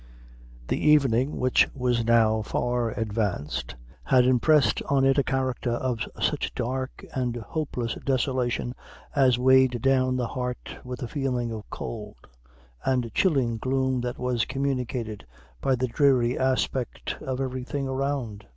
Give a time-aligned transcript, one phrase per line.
[0.67, 6.55] The evening, which was now far advanced, had impressed on it a character of such
[6.55, 8.73] dark and hopeless desolation
[9.15, 12.15] as weighed down the heart with a feeling of cold
[12.83, 15.23] and chilling gloom that was communicated
[15.61, 18.47] by the dreary aspect of every thing around.